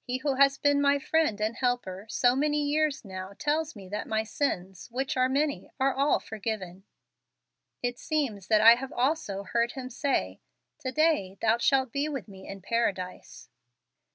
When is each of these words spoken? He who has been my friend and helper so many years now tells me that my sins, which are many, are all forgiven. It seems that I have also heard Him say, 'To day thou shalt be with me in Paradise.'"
He 0.00 0.16
who 0.16 0.36
has 0.36 0.56
been 0.56 0.80
my 0.80 0.98
friend 0.98 1.38
and 1.38 1.54
helper 1.54 2.06
so 2.08 2.34
many 2.34 2.64
years 2.64 3.04
now 3.04 3.34
tells 3.38 3.76
me 3.76 3.90
that 3.90 4.08
my 4.08 4.22
sins, 4.22 4.90
which 4.90 5.18
are 5.18 5.28
many, 5.28 5.70
are 5.78 5.92
all 5.92 6.18
forgiven. 6.18 6.84
It 7.82 7.98
seems 7.98 8.46
that 8.46 8.62
I 8.62 8.76
have 8.76 8.90
also 8.94 9.42
heard 9.42 9.72
Him 9.72 9.90
say, 9.90 10.40
'To 10.78 10.92
day 10.92 11.38
thou 11.42 11.58
shalt 11.58 11.92
be 11.92 12.08
with 12.08 12.26
me 12.26 12.48
in 12.48 12.62
Paradise.'" 12.62 13.50